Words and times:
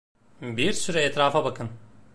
Bir 0.41 0.73
süre 0.73 1.01
etrafa 1.03 1.45
bakın. 1.45 1.69